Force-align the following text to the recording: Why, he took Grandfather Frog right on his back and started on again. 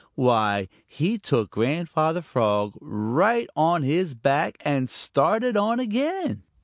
Why, 0.15 0.67
he 0.87 1.19
took 1.19 1.51
Grandfather 1.51 2.23
Frog 2.23 2.75
right 2.81 3.47
on 3.55 3.83
his 3.83 4.15
back 4.15 4.57
and 4.65 4.89
started 4.89 5.55
on 5.55 5.79
again. 5.79 6.41